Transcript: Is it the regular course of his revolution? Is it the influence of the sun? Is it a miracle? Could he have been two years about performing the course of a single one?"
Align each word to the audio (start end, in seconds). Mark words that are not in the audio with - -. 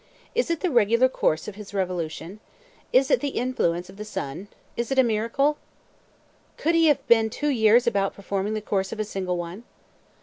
Is 0.33 0.49
it 0.49 0.61
the 0.61 0.71
regular 0.71 1.07
course 1.07 1.47
of 1.47 1.53
his 1.53 1.75
revolution? 1.75 2.39
Is 2.91 3.11
it 3.11 3.19
the 3.19 3.37
influence 3.39 3.87
of 3.87 3.97
the 3.97 4.03
sun? 4.03 4.47
Is 4.75 4.89
it 4.91 4.97
a 4.97 5.03
miracle? 5.03 5.57
Could 6.57 6.73
he 6.73 6.87
have 6.87 7.05
been 7.07 7.29
two 7.29 7.49
years 7.49 7.85
about 7.85 8.15
performing 8.15 8.55
the 8.55 8.61
course 8.61 8.91
of 8.91 8.99
a 8.99 9.05
single 9.05 9.37
one?" 9.37 9.61